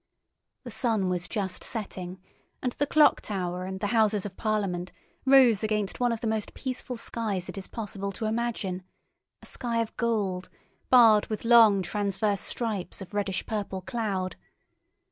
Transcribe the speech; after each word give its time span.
The 0.63 0.71
sun 0.71 1.09
was 1.09 1.27
just 1.27 1.63
setting, 1.63 2.19
and 2.63 2.71
the 2.71 2.87
Clock 2.87 3.21
Tower 3.21 3.65
and 3.65 3.79
the 3.79 3.85
Houses 3.93 4.25
of 4.25 4.35
Parliament 4.35 4.91
rose 5.27 5.61
against 5.61 5.99
one 5.99 6.11
of 6.11 6.21
the 6.21 6.25
most 6.27 6.55
peaceful 6.55 6.97
skies 6.97 7.47
it 7.47 7.55
is 7.55 7.67
possible 7.67 8.11
to 8.13 8.25
imagine, 8.25 8.81
a 9.43 9.45
sky 9.45 9.79
of 9.79 9.95
gold, 9.97 10.49
barred 10.89 11.27
with 11.27 11.45
long 11.45 11.83
transverse 11.83 12.41
stripes 12.41 12.99
of 13.03 13.13
reddish 13.13 13.45
purple 13.45 13.81
cloud. 13.81 14.37